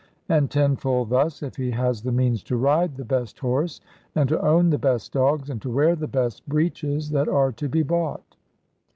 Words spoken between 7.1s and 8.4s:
that are to be bought.